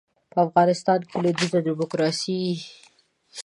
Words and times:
په 0.31 0.37
افغانستان 0.45 0.99
کې 1.09 1.15
لویدیځه 1.23 1.59
ډیموکراسي 1.67 2.39